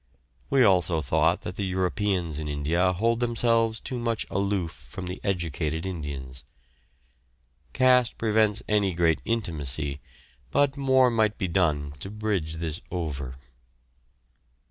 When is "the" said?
1.57-1.63, 5.05-5.21